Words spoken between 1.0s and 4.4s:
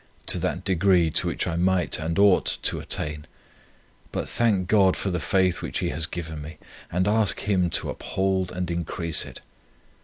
to which I might and ought to attain; but